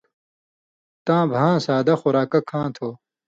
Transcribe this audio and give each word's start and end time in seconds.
تَاں 1.05 1.23
بھاں 1.31 1.55
سادہ 1.65 1.93
خوراکہ 2.01 2.39
کھاں 2.49 2.67
تھو۔ 2.75 2.89